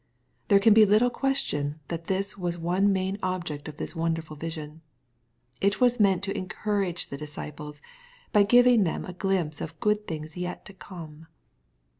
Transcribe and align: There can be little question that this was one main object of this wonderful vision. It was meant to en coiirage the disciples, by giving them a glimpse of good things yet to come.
There 0.47 0.57
can 0.57 0.73
be 0.73 0.83
little 0.83 1.11
question 1.11 1.79
that 1.89 2.05
this 2.07 2.35
was 2.35 2.57
one 2.57 2.91
main 2.91 3.19
object 3.21 3.67
of 3.67 3.77
this 3.77 3.95
wonderful 3.95 4.35
vision. 4.35 4.81
It 5.61 5.79
was 5.79 5.99
meant 5.99 6.23
to 6.23 6.35
en 6.35 6.47
coiirage 6.47 7.05
the 7.09 7.17
disciples, 7.17 7.83
by 8.33 8.41
giving 8.41 8.83
them 8.83 9.05
a 9.05 9.13
glimpse 9.13 9.61
of 9.61 9.79
good 9.79 10.07
things 10.07 10.35
yet 10.35 10.65
to 10.65 10.73
come. 10.73 11.27